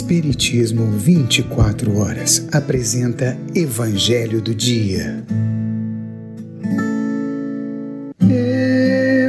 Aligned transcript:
Espiritismo 0.00 0.90
24 0.92 1.98
horas 1.98 2.48
apresenta 2.52 3.38
Evangelho 3.54 4.40
do 4.40 4.54
Dia. 4.54 5.22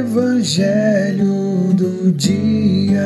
Evangelho 0.00 1.74
do 1.74 2.10
Dia. 2.12 3.02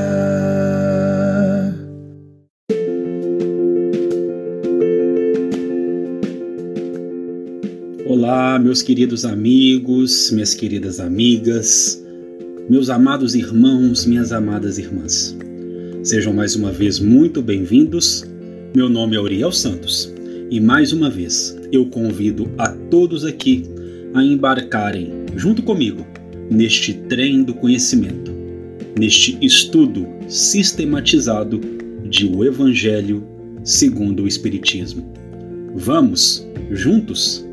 Olá, 8.07 8.61
meus 8.61 8.81
queridos 8.81 9.25
amigos, 9.25 10.31
minhas 10.31 10.55
queridas 10.55 11.01
amigas, 11.01 12.01
meus 12.71 12.89
amados 12.89 13.35
irmãos, 13.35 14.07
minhas 14.07 14.31
amadas 14.31 14.79
irmãs. 14.79 15.37
Sejam 16.07 16.33
mais 16.33 16.55
uma 16.55 16.71
vez 16.71 17.01
muito 17.01 17.43
bem-vindos. 17.43 18.25
Meu 18.73 18.89
nome 18.89 19.17
é 19.17 19.21
Uriel 19.21 19.51
Santos 19.51 20.15
e 20.49 20.61
mais 20.61 20.93
uma 20.93 21.11
vez 21.11 21.59
eu 21.73 21.87
convido 21.87 22.49
a 22.57 22.69
todos 22.69 23.25
aqui 23.25 23.65
a 24.15 24.23
embarcarem 24.23 25.13
junto 25.35 25.65
comigo 25.65 26.07
neste 26.49 26.95
trem 26.95 27.43
do 27.43 27.53
conhecimento, 27.55 28.31
neste 28.97 29.37
estudo 29.45 30.07
sistematizado 30.29 31.61
de 32.05 32.25
o 32.25 32.45
Evangelho 32.45 33.27
segundo 33.65 34.23
o 34.23 34.29
Espiritismo. 34.29 35.13
Vamos 35.75 36.47
juntos? 36.71 37.45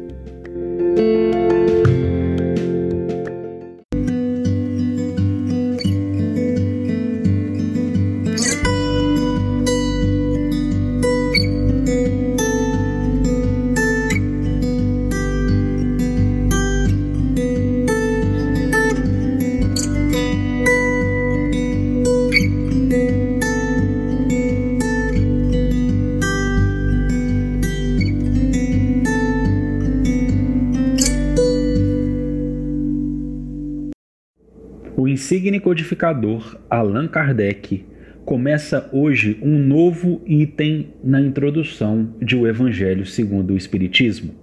Insigne 35.23 35.57
codificador 35.57 36.57
Allan 36.69 37.07
Kardec 37.07 37.85
começa 38.25 38.89
hoje 38.91 39.39
um 39.41 39.57
novo 39.57 40.21
item 40.27 40.89
na 41.01 41.21
introdução 41.21 42.13
de 42.21 42.35
O 42.35 42.45
Evangelho 42.45 43.05
segundo 43.05 43.53
o 43.53 43.57
Espiritismo. 43.57 44.35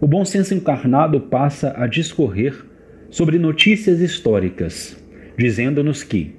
O 0.00 0.06
bom 0.06 0.24
senso 0.24 0.54
encarnado 0.54 1.20
passa 1.20 1.74
a 1.76 1.88
discorrer 1.88 2.54
sobre 3.10 3.40
notícias 3.40 4.00
históricas, 4.00 4.96
dizendo-nos 5.36 6.04
que, 6.04 6.36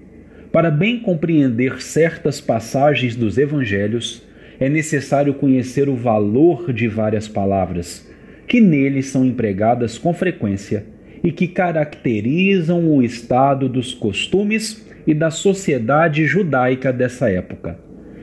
para 0.53 0.71
bem 0.71 1.01
compreender 1.01 1.81
certas 1.81 2.39
passagens 2.39 3.13
dos 3.13 3.37
Evangelhos, 3.37 4.23
é 4.57 4.69
necessário 4.69 5.33
conhecer 5.33 5.89
o 5.89 5.97
valor 5.97 6.71
de 6.71 6.87
várias 6.87 7.27
palavras 7.27 8.09
que 8.47 8.61
neles 8.61 9.07
são 9.07 9.25
empregadas 9.25 9.97
com 9.97 10.13
frequência 10.13 10.94
e 11.25 11.31
que 11.31 11.47
caracterizam 11.47 12.87
o 12.87 13.01
estado 13.01 13.67
dos 13.67 13.95
costumes 13.95 14.87
e 15.07 15.13
da 15.13 15.31
sociedade 15.31 16.23
judaica 16.27 16.93
dessa 16.93 17.27
época. 17.31 17.79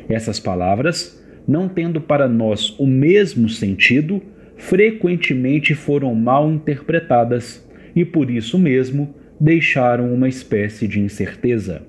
Essas 0.09 0.39
palavras, 0.39 1.21
não 1.47 1.69
tendo 1.69 2.01
para 2.01 2.29
nós 2.29 2.79
o 2.79 2.87
mesmo 2.87 3.49
sentido, 3.49 4.23
frequentemente 4.57 5.75
foram 5.75 6.15
mal 6.15 6.49
interpretadas 6.49 7.69
e 7.95 8.05
por 8.05 8.31
isso 8.31 8.57
mesmo 8.57 9.13
deixaram 9.41 10.15
uma 10.15 10.29
espécie 10.29 10.87
de 10.87 11.01
incerteza. 11.01 11.83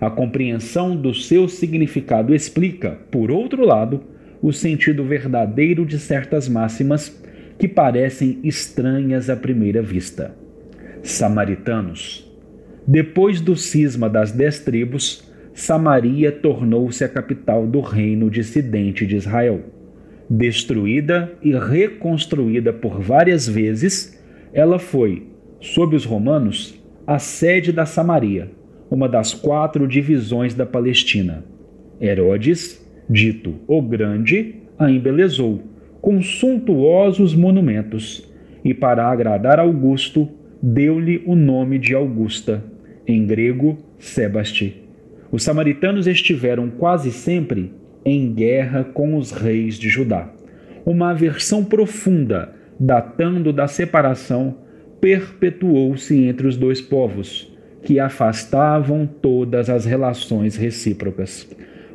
A 0.00 0.10
compreensão 0.10 0.94
do 0.94 1.12
seu 1.12 1.48
significado 1.48 2.32
explica, 2.32 3.00
por 3.10 3.32
outro 3.32 3.64
lado, 3.64 4.04
o 4.40 4.52
sentido 4.52 5.04
verdadeiro 5.04 5.84
de 5.84 5.98
certas 5.98 6.48
máximas 6.48 7.20
que 7.58 7.66
parecem 7.66 8.38
estranhas 8.44 9.28
à 9.28 9.36
primeira 9.36 9.82
vista 9.82 10.40
samaritanos. 11.02 12.30
Depois 12.86 13.40
do 13.40 13.56
cisma 13.56 14.08
das 14.08 14.32
dez 14.32 14.60
tribos, 14.60 15.30
Samaria 15.54 16.32
tornou-se 16.32 17.04
a 17.04 17.08
capital 17.08 17.66
do 17.66 17.80
reino 17.80 18.30
dissidente 18.30 19.06
de 19.06 19.16
Israel. 19.16 19.60
Destruída 20.28 21.32
e 21.42 21.52
reconstruída 21.52 22.72
por 22.72 23.00
várias 23.00 23.46
vezes, 23.46 24.18
ela 24.52 24.78
foi, 24.78 25.26
sob 25.60 25.94
os 25.94 26.04
romanos, 26.04 26.80
a 27.06 27.18
sede 27.18 27.72
da 27.72 27.84
Samaria, 27.84 28.50
uma 28.90 29.08
das 29.08 29.34
quatro 29.34 29.86
divisões 29.86 30.54
da 30.54 30.64
Palestina. 30.64 31.44
Herodes, 32.00 32.84
dito 33.08 33.54
o 33.66 33.82
Grande, 33.82 34.56
a 34.78 34.90
embelezou 34.90 35.62
com 36.00 36.20
suntuosos 36.20 37.34
monumentos 37.34 38.28
e, 38.64 38.74
para 38.74 39.06
agradar 39.06 39.60
Augusto, 39.60 40.28
deu-lhe 40.62 41.20
o 41.26 41.34
nome 41.34 41.76
de 41.76 41.92
Augusta, 41.92 42.62
em 43.04 43.26
grego, 43.26 43.76
Sebasti. 43.98 44.80
Os 45.32 45.42
samaritanos 45.42 46.06
estiveram 46.06 46.70
quase 46.70 47.10
sempre 47.10 47.72
em 48.04 48.32
guerra 48.32 48.84
com 48.84 49.16
os 49.16 49.32
reis 49.32 49.76
de 49.76 49.88
Judá. 49.88 50.32
Uma 50.86 51.10
aversão 51.10 51.64
profunda, 51.64 52.54
datando 52.78 53.52
da 53.52 53.66
separação, 53.66 54.58
perpetuou-se 55.00 56.16
entre 56.24 56.46
os 56.46 56.56
dois 56.56 56.80
povos, 56.80 57.52
que 57.82 57.98
afastavam 57.98 59.04
todas 59.04 59.68
as 59.68 59.84
relações 59.84 60.56
recíprocas. 60.56 61.48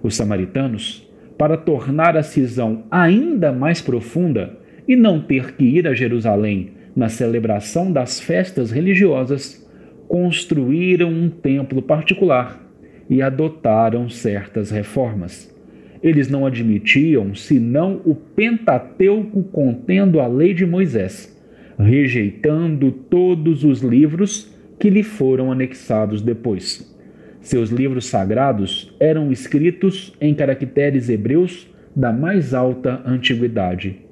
Os 0.03 0.15
samaritanos, 0.15 1.07
para 1.37 1.55
tornar 1.55 2.17
a 2.17 2.23
cisão 2.23 2.83
ainda 2.91 3.53
mais 3.53 3.79
profunda 3.79 4.57
e 4.85 4.95
não 4.95 5.21
ter 5.21 5.53
que 5.53 5.63
ir 5.63 5.87
a 5.87 5.93
Jerusalém 5.93 6.76
na 6.97 7.09
celebração 7.09 7.91
das 7.91 8.19
festas 8.19 8.71
religiosas, 8.71 9.63
construíram 10.07 11.11
um 11.11 11.29
templo 11.29 11.79
particular 11.79 12.59
e 13.07 13.21
adotaram 13.21 14.09
certas 14.09 14.71
reformas. 14.71 15.55
Eles 16.01 16.27
não 16.27 16.43
admitiam 16.43 17.35
senão 17.35 18.01
o 18.03 18.15
Pentateuco 18.15 19.43
contendo 19.43 20.19
a 20.19 20.25
lei 20.25 20.55
de 20.55 20.65
Moisés, 20.65 21.39
rejeitando 21.77 22.91
todos 22.91 23.63
os 23.63 23.81
livros 23.81 24.51
que 24.79 24.89
lhe 24.89 25.03
foram 25.03 25.51
anexados 25.51 26.23
depois. 26.23 26.97
Seus 27.41 27.69
livros 27.69 28.07
sagrados 28.07 28.91
eram 28.99 29.31
escritos 29.31 30.15
em 30.19 30.33
caracteres 30.33 31.09
hebreus 31.09 31.67
da 31.95 32.11
mais 32.11 32.55
alta 32.55 33.03
antiguidade 33.05 34.06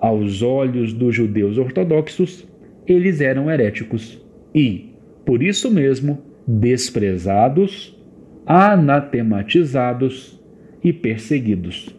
aos 0.00 0.42
olhos 0.42 0.92
dos 0.92 1.14
judeus 1.14 1.58
ortodoxos, 1.58 2.46
eles 2.86 3.20
eram 3.20 3.50
heréticos 3.50 4.22
e, 4.54 4.90
por 5.24 5.42
isso 5.42 5.70
mesmo, 5.70 6.22
desprezados, 6.46 7.96
anatematizados 8.46 10.40
e 10.82 10.92
perseguidos. 10.92 11.94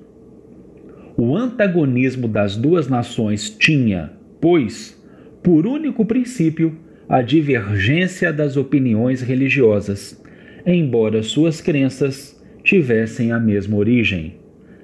O 1.17 1.35
antagonismo 1.35 2.27
das 2.27 2.55
duas 2.55 2.87
nações 2.87 3.49
tinha, 3.49 4.13
pois, 4.39 4.95
por 5.43 5.65
único 5.65 6.05
princípio, 6.05 6.77
a 7.09 7.21
divergência 7.21 8.31
das 8.31 8.55
opiniões 8.55 9.21
religiosas, 9.21 10.23
embora 10.65 11.23
suas 11.23 11.59
crenças 11.59 12.41
tivessem 12.63 13.31
a 13.31 13.39
mesma 13.39 13.77
origem. 13.77 14.35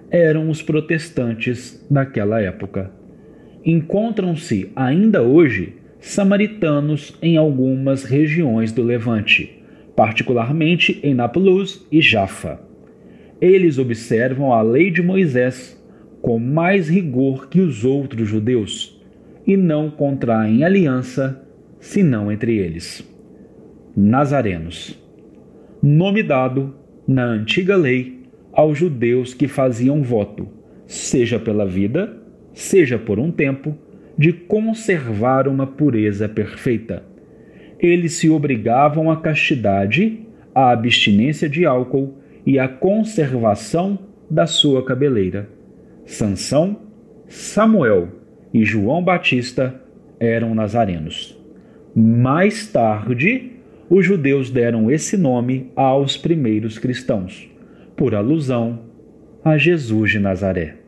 Eram 0.10 0.50
os 0.50 0.62
protestantes 0.62 1.86
daquela 1.90 2.42
época 2.42 3.03
encontram-se 3.66 4.72
ainda 4.76 5.22
hoje 5.22 5.76
samaritanos 6.00 7.18
em 7.22 7.38
algumas 7.38 8.04
regiões 8.04 8.72
do 8.72 8.84
Levante, 8.84 9.64
particularmente 9.96 11.00
em 11.02 11.14
Napulus 11.14 11.86
e 11.92 12.02
Jaffa. 12.02 12.60
Eles 13.40 13.78
observam 13.78 14.54
a 14.54 14.62
lei 14.62 14.92
de 14.92 15.02
Moisés 15.02 15.82
com 16.22 16.40
mais 16.40 16.90
rigor 16.90 17.48
que 17.50 17.62
os 17.62 17.84
outros 17.86 18.28
judeus 18.28 19.02
e 19.46 19.58
não 19.58 19.90
contraem 19.90 20.64
aliança 20.64 21.42
senão 21.80 22.32
entre 22.32 22.58
eles. 22.58 23.08
Nazarenos. 23.96 24.98
Nome 25.82 26.24
dado, 26.24 26.74
na 27.06 27.26
antiga 27.26 27.76
lei, 27.76 28.24
aos 28.54 28.78
judeus 28.78 29.34
que 29.34 29.48
faziam 29.48 30.02
voto, 30.02 30.48
seja 30.88 31.38
pela 31.38 31.66
vida, 31.66 32.23
seja 32.54 32.98
por 32.98 33.20
um 33.20 33.32
tempo, 33.32 33.76
de 34.18 34.32
conservar 34.32 35.48
uma 35.48 35.66
pureza 35.66 36.30
perfeita. 36.30 37.04
Eles 37.80 38.14
se 38.14 38.30
obrigavam 38.30 39.10
à 39.12 39.18
castidade, 39.18 40.20
à 40.54 40.72
abstinência 40.72 41.50
de 41.50 41.66
álcool 41.66 42.14
e 42.46 42.60
à 42.60 42.68
conservação 42.68 44.00
da 44.30 44.46
sua 44.46 44.86
cabeleira. 44.86 45.50
Sansão, 46.06 46.78
Samuel 47.28 48.10
e 48.54 48.64
João 48.64 49.04
Batista 49.04 49.82
eram 50.20 50.54
nazarenos. 50.54 51.38
Mais 51.96 52.68
tarde, 52.68 53.52
os 53.90 54.06
judeus 54.06 54.50
deram 54.50 54.90
esse 54.90 55.18
nome 55.18 55.72
aos 55.76 56.18
primeiros 56.18 56.78
cristãos, 56.78 57.50
por 57.96 58.16
alusão 58.16 58.80
a 59.44 59.58
Jesus 59.58 60.12
de 60.12 60.20
Nazaré. 60.20 60.83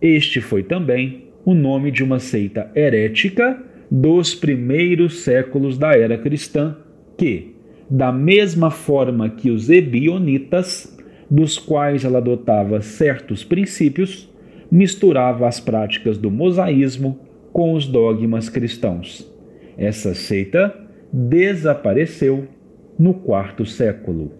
Este 0.00 0.40
foi 0.40 0.62
também 0.62 1.24
o 1.44 1.54
nome 1.54 1.90
de 1.90 2.04
uma 2.04 2.18
seita 2.18 2.70
herética 2.74 3.62
dos 3.90 4.34
primeiros 4.34 5.20
séculos 5.20 5.78
da 5.78 5.92
era 5.92 6.16
cristã, 6.16 6.76
que, 7.16 7.54
da 7.90 8.12
mesma 8.12 8.70
forma 8.70 9.28
que 9.30 9.50
os 9.50 9.70
ebionitas, 9.70 10.96
dos 11.30 11.58
quais 11.58 12.04
ela 12.04 12.18
adotava 12.18 12.80
certos 12.80 13.42
princípios, 13.42 14.28
misturava 14.70 15.48
as 15.48 15.58
práticas 15.58 16.18
do 16.18 16.30
mosaísmo 16.30 17.18
com 17.52 17.72
os 17.72 17.86
dogmas 17.86 18.48
cristãos. 18.48 19.28
Essa 19.76 20.14
seita 20.14 20.74
desapareceu 21.12 22.46
no 22.98 23.14
quarto 23.14 23.64
século. 23.64 24.32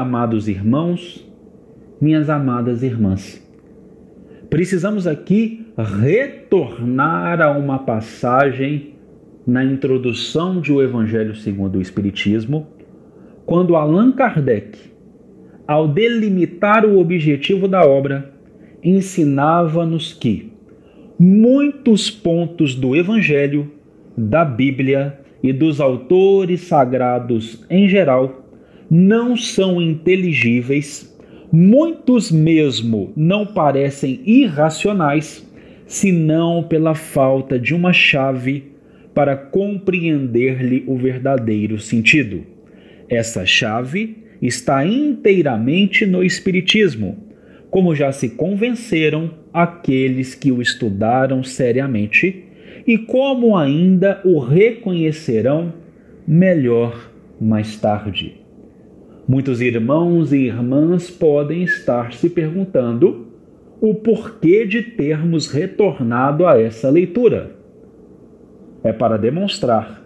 Amados 0.00 0.48
irmãos, 0.48 1.26
minhas 2.00 2.30
amadas 2.30 2.82
irmãs, 2.82 3.46
precisamos 4.48 5.06
aqui 5.06 5.66
retornar 5.76 7.42
a 7.42 7.50
uma 7.50 7.78
passagem 7.80 8.94
na 9.46 9.62
introdução 9.62 10.58
de 10.60 10.72
O 10.72 10.82
Evangelho 10.82 11.36
segundo 11.36 11.76
o 11.76 11.82
Espiritismo, 11.82 12.66
quando 13.44 13.76
Allan 13.76 14.10
Kardec, 14.12 14.78
ao 15.68 15.86
delimitar 15.86 16.86
o 16.86 16.98
objetivo 16.98 17.68
da 17.68 17.84
obra, 17.84 18.32
ensinava-nos 18.82 20.14
que 20.14 20.50
muitos 21.18 22.10
pontos 22.10 22.74
do 22.74 22.96
Evangelho, 22.96 23.70
da 24.16 24.46
Bíblia 24.46 25.20
e 25.42 25.52
dos 25.52 25.78
autores 25.78 26.62
sagrados 26.62 27.64
em 27.68 27.86
geral 27.86 28.39
não 28.90 29.36
são 29.36 29.80
inteligíveis, 29.80 31.16
muitos 31.52 32.30
mesmo 32.30 33.12
não 33.16 33.46
parecem 33.46 34.20
irracionais, 34.26 35.48
senão 35.86 36.64
pela 36.64 36.94
falta 36.94 37.58
de 37.58 37.74
uma 37.74 37.92
chave 37.92 38.72
para 39.14 39.36
compreender-lhe 39.36 40.84
o 40.86 40.96
verdadeiro 40.96 41.78
sentido. 41.78 42.44
Essa 43.08 43.46
chave 43.46 44.18
está 44.42 44.84
inteiramente 44.84 46.06
no 46.06 46.24
Espiritismo, 46.24 47.18
como 47.70 47.94
já 47.94 48.10
se 48.10 48.30
convenceram 48.30 49.30
aqueles 49.52 50.34
que 50.34 50.50
o 50.50 50.60
estudaram 50.60 51.42
seriamente 51.44 52.44
e 52.86 52.98
como 52.98 53.56
ainda 53.56 54.20
o 54.24 54.38
reconhecerão 54.38 55.72
melhor 56.26 57.10
mais 57.40 57.76
tarde. 57.76 58.40
Muitos 59.32 59.60
irmãos 59.60 60.32
e 60.32 60.38
irmãs 60.38 61.08
podem 61.08 61.62
estar 61.62 62.12
se 62.12 62.28
perguntando 62.28 63.28
o 63.80 63.94
porquê 63.94 64.66
de 64.66 64.82
termos 64.82 65.46
retornado 65.46 66.44
a 66.44 66.60
essa 66.60 66.90
leitura. 66.90 67.54
É 68.82 68.92
para 68.92 69.16
demonstrar 69.16 70.02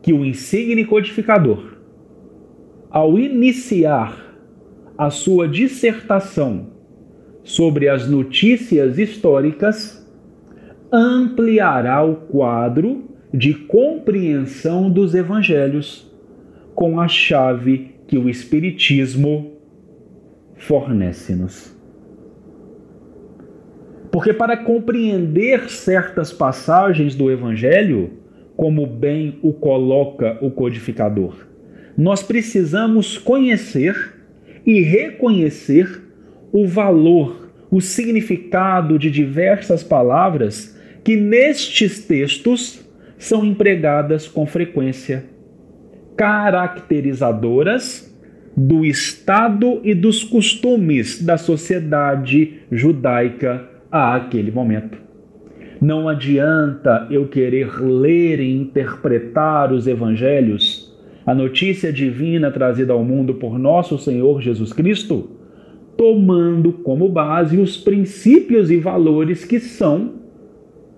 que 0.00 0.12
o 0.12 0.24
insigne 0.24 0.84
codificador, 0.84 1.76
ao 2.88 3.18
iniciar 3.18 4.32
a 4.96 5.10
sua 5.10 5.48
dissertação 5.48 6.68
sobre 7.42 7.88
as 7.88 8.08
notícias 8.08 8.96
históricas, 8.96 10.08
ampliará 10.92 12.04
o 12.04 12.14
quadro 12.14 13.06
de 13.34 13.54
compreensão 13.54 14.88
dos 14.88 15.16
evangelhos 15.16 16.08
com 16.76 17.00
a 17.00 17.08
chave 17.08 17.98
que 18.10 18.18
o 18.18 18.28
Espiritismo 18.28 19.52
fornece-nos. 20.56 21.72
Porque 24.10 24.32
para 24.32 24.56
compreender 24.56 25.70
certas 25.70 26.32
passagens 26.32 27.14
do 27.14 27.30
Evangelho, 27.30 28.10
como 28.56 28.84
bem 28.84 29.38
o 29.42 29.52
coloca 29.52 30.36
o 30.42 30.50
codificador, 30.50 31.36
nós 31.96 32.20
precisamos 32.20 33.16
conhecer 33.16 33.94
e 34.66 34.80
reconhecer 34.80 36.02
o 36.52 36.66
valor, 36.66 37.52
o 37.70 37.80
significado 37.80 38.98
de 38.98 39.08
diversas 39.08 39.84
palavras 39.84 40.76
que 41.04 41.14
nestes 41.14 42.04
textos 42.04 42.84
são 43.16 43.44
empregadas 43.44 44.26
com 44.26 44.44
frequência 44.46 45.29
caracterizadoras 46.16 48.10
do 48.56 48.84
estado 48.84 49.80
e 49.84 49.94
dos 49.94 50.22
costumes 50.22 51.22
da 51.22 51.38
sociedade 51.38 52.58
judaica 52.70 53.68
a 53.90 54.14
aquele 54.16 54.50
momento. 54.50 54.98
Não 55.80 56.08
adianta 56.08 57.06
eu 57.10 57.26
querer 57.26 57.80
ler 57.80 58.38
e 58.38 58.54
interpretar 58.54 59.72
os 59.72 59.86
evangelhos, 59.86 60.94
a 61.24 61.34
notícia 61.34 61.90
divina 61.90 62.50
trazida 62.50 62.92
ao 62.92 63.02
mundo 63.02 63.34
por 63.34 63.58
nosso 63.58 63.96
Senhor 63.96 64.42
Jesus 64.42 64.74
Cristo, 64.74 65.30
tomando 65.96 66.72
como 66.72 67.08
base 67.08 67.56
os 67.56 67.78
princípios 67.78 68.70
e 68.70 68.76
valores 68.76 69.44
que 69.44 69.58
são 69.58 70.16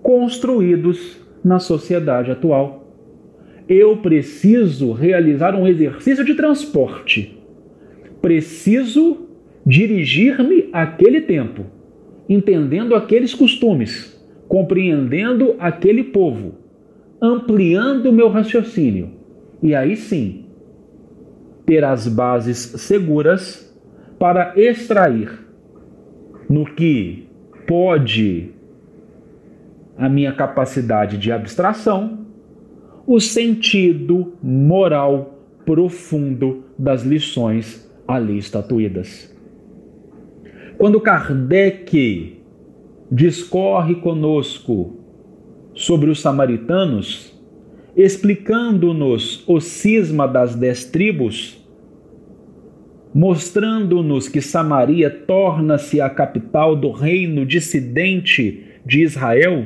construídos 0.01 1.17
na 1.43 1.59
sociedade 1.59 2.31
atual 2.31 2.82
eu 3.67 3.97
preciso 3.97 4.91
realizar 4.91 5.55
um 5.55 5.67
exercício 5.67 6.23
de 6.23 6.33
transporte. 6.33 7.37
Preciso 8.21 9.27
dirigir-me 9.65 10.69
àquele 10.73 11.21
tempo, 11.21 11.65
entendendo 12.27 12.95
aqueles 12.95 13.33
costumes, 13.33 14.19
compreendendo 14.47 15.55
aquele 15.59 16.03
povo, 16.03 16.55
ampliando 17.21 18.07
o 18.07 18.13
meu 18.13 18.29
raciocínio. 18.29 19.11
E 19.61 19.73
aí 19.73 19.95
sim, 19.95 20.45
ter 21.65 21.83
as 21.83 22.07
bases 22.07 22.57
seguras 22.57 23.73
para 24.19 24.53
extrair 24.57 25.31
no 26.49 26.65
que 26.65 27.27
pode 27.65 28.51
a 29.97 30.09
minha 30.09 30.33
capacidade 30.33 31.17
de 31.17 31.31
abstração 31.31 32.22
o 33.05 33.19
sentido 33.19 34.33
moral 34.41 35.39
profundo 35.65 36.63
das 36.77 37.03
lições 37.03 37.89
ali 38.07 38.37
estatuídas. 38.37 39.33
Quando 40.77 40.99
Kardec 40.99 42.41
discorre 43.11 43.95
conosco 43.95 44.97
sobre 45.73 46.09
os 46.09 46.19
samaritanos, 46.19 47.33
explicando-nos 47.95 49.43
o 49.47 49.59
cisma 49.59 50.27
das 50.27 50.55
dez 50.55 50.85
tribos, 50.85 51.63
mostrando-nos 53.13 54.27
que 54.27 54.41
Samaria 54.41 55.09
torna-se 55.09 56.01
a 56.01 56.09
capital 56.09 56.75
do 56.75 56.91
reino 56.91 57.45
dissidente 57.45 58.65
de 58.85 59.03
Israel, 59.03 59.65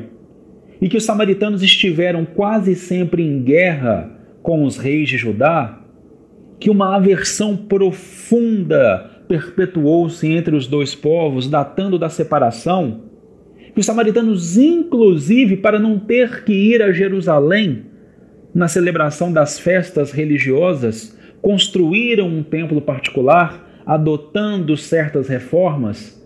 e 0.82 0.88
que 0.88 0.98
os 0.98 1.06
samaritanos 1.06 1.64
estiveram 1.64 2.26
quase 2.26 2.76
sempre 2.76 3.24
em 3.24 3.42
guerra 3.42 4.12
com 4.42 4.64
os 4.64 4.78
reis 4.78 5.10
de 5.10 5.18
Judá, 5.18 5.82
que 6.60 6.70
uma 6.70 6.96
aversão 6.96 7.56
profunda 7.56 9.24
perpetuou-se 9.28 10.28
entre 10.28 10.56
os 10.56 10.68
dois 10.68 10.96
povos, 10.96 11.50
datando 11.50 12.00
da 12.00 12.10
separação, 12.10 13.02
que 13.74 13.80
os 13.80 13.86
samaritanos, 13.86 14.58
inclusive, 14.58 15.58
para 15.58 15.78
não 15.78 16.00
ter 16.00 16.44
que 16.44 16.54
ir 16.54 16.82
a 16.82 16.92
Jerusalém 16.92 17.86
na 18.54 18.68
celebração 18.68 19.32
das 19.32 19.60
festas 19.60 20.12
religiosas, 20.12 21.18
construíram 21.42 22.28
um 22.28 22.42
templo 22.42 22.82
particular, 22.82 23.84
adotando 23.86 24.76
certas 24.76 25.28
reformas 25.28 26.17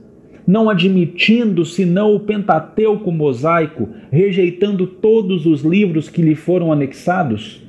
não 0.46 0.70
admitindo 0.70 1.66
senão 1.66 2.16
o 2.16 2.20
Pentateuco 2.20 3.12
mosaico, 3.12 3.90
rejeitando 4.12 4.88
todos 4.88 5.46
os 5.46 5.62
livros 5.62 6.10
que 6.10 6.22
lhe 6.22 6.36
foram 6.36 6.72
anexados? 6.72 7.62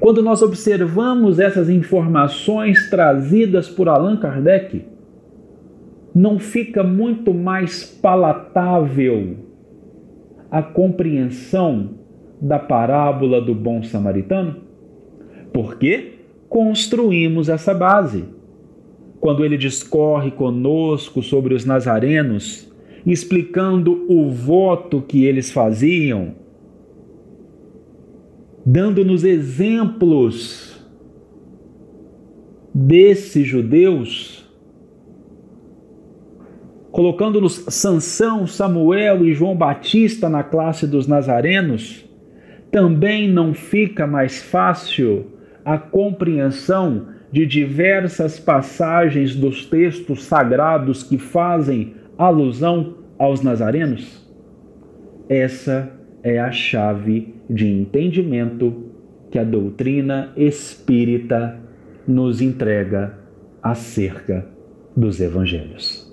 Quando 0.00 0.22
nós 0.22 0.40
observamos 0.40 1.38
essas 1.38 1.68
informações 1.68 2.88
trazidas 2.88 3.68
por 3.68 3.88
Allan 3.88 4.16
Kardec, 4.16 4.82
não 6.14 6.38
fica 6.38 6.82
muito 6.82 7.34
mais 7.34 7.84
palatável 7.84 9.36
a 10.50 10.62
compreensão 10.62 11.90
da 12.40 12.58
parábola 12.58 13.40
do 13.40 13.54
bom 13.54 13.82
samaritano? 13.82 14.56
Porque 15.52 16.14
construímos 16.48 17.48
essa 17.48 17.74
base. 17.74 18.24
Quando 19.20 19.44
ele 19.44 19.58
discorre 19.58 20.30
conosco 20.30 21.22
sobre 21.22 21.54
os 21.54 21.64
nazarenos, 21.64 22.70
explicando 23.06 24.06
o 24.08 24.30
voto 24.30 25.02
que 25.02 25.24
eles 25.24 25.50
faziam, 25.50 26.34
dando-nos 28.64 29.24
exemplos 29.24 30.80
desses 32.74 33.46
judeus, 33.46 34.48
colocando-nos 36.90 37.64
Sansão, 37.68 38.46
Samuel 38.46 39.24
e 39.26 39.34
João 39.34 39.54
Batista 39.54 40.28
na 40.28 40.42
classe 40.42 40.86
dos 40.86 41.06
nazarenos, 41.06 42.04
também 42.70 43.28
não 43.28 43.52
fica 43.52 44.06
mais 44.06 44.42
fácil 44.42 45.26
a 45.64 45.76
compreensão 45.76 47.08
de 47.32 47.46
diversas 47.46 48.38
passagens 48.38 49.34
dos 49.34 49.64
textos 49.66 50.24
sagrados 50.24 51.02
que 51.02 51.18
fazem 51.18 51.94
alusão 52.18 52.96
aos 53.18 53.42
nazarenos? 53.42 54.26
Essa 55.28 55.90
é 56.22 56.40
a 56.40 56.50
chave 56.50 57.34
de 57.48 57.66
entendimento 57.66 58.90
que 59.30 59.38
a 59.38 59.44
doutrina 59.44 60.32
espírita 60.36 61.58
nos 62.06 62.40
entrega 62.40 63.18
acerca 63.62 64.46
dos 64.96 65.20
evangelhos. 65.20 66.12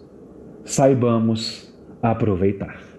Saibamos 0.64 1.74
aproveitar. 2.02 2.97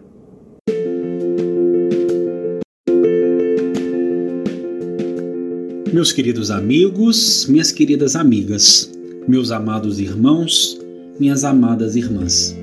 Meus 5.92 6.12
queridos 6.12 6.50
amigos, 6.50 7.47
minhas 7.49 7.73
queridas 7.73 8.14
amigas, 8.14 8.92
meus 9.26 9.50
amados 9.50 9.99
irmãos, 9.99 10.78
minhas 11.18 11.45
amadas 11.45 11.97
irmãs, 11.97 12.54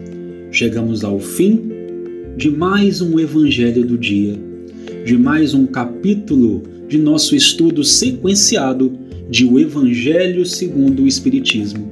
chegamos 0.52 1.04
ao 1.04 1.20
fim 1.20 1.60
de 2.38 2.52
mais 2.52 3.02
um 3.02 3.20
Evangelho 3.20 3.84
do 3.84 3.98
Dia, 3.98 4.40
de 5.04 5.18
mais 5.18 5.56
um 5.56 5.66
capítulo 5.66 6.62
de 6.88 7.00
nosso 7.00 7.36
estudo 7.36 7.84
sequenciado 7.84 8.94
de 9.28 9.44
O 9.44 9.60
Evangelho 9.60 10.46
segundo 10.46 11.02
o 11.02 11.08
Espiritismo. 11.08 11.90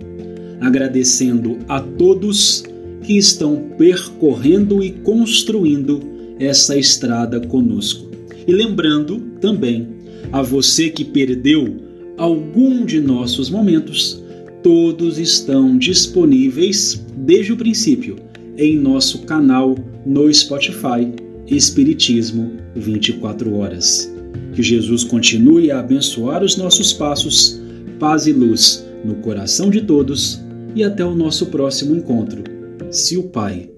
Agradecendo 0.62 1.58
a 1.68 1.82
todos 1.82 2.64
que 3.02 3.18
estão 3.18 3.70
percorrendo 3.76 4.84
e 4.84 4.92
construindo 4.92 6.00
essa 6.40 6.78
estrada 6.78 7.40
conosco. 7.42 8.12
E 8.48 8.54
lembrando 8.54 9.20
também 9.42 9.93
a 10.32 10.42
você 10.42 10.90
que 10.90 11.04
perdeu 11.04 11.78
algum 12.18 12.86
de 12.86 13.00
nossos 13.00 13.50
momentos, 13.50 14.24
todos 14.62 15.18
estão 15.18 15.78
disponíveis 15.78 17.04
desde 17.18 17.54
o 17.54 17.58
princípio 17.58 18.16
em 18.58 18.78
nosso 18.78 19.24
canal 19.24 19.76
no 20.06 20.32
Spotify 20.34 21.12
Espiritismo 21.48 22.52
24 22.76 23.54
horas. 23.56 24.12
Que 24.54 24.64
Jesus 24.64 25.04
continue 25.04 25.72
a 25.72 25.80
abençoar 25.80 26.44
os 26.44 26.56
nossos 26.56 26.94
passos, 26.94 27.60
paz 28.00 28.28
e 28.28 28.32
luz 28.32 28.86
no 29.04 29.16
coração 29.16 29.70
de 29.70 29.82
todos 29.82 30.40
e 30.76 30.84
até 30.84 31.04
o 31.04 31.16
nosso 31.16 31.48
próximo 31.48 31.96
encontro, 31.96 32.44
se 32.90 33.18
o 33.18 33.24
Pai, 33.24 33.70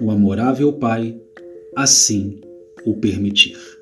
o 0.00 0.10
amorável 0.10 0.72
Pai, 0.72 1.16
assim 1.76 2.40
o 2.84 2.94
permitir. 2.94 3.77